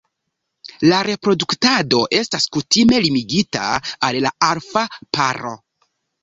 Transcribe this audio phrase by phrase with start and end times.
[0.91, 3.67] La reproduktado estas kutime limigita
[4.09, 4.87] al la alfa
[5.19, 5.55] paro.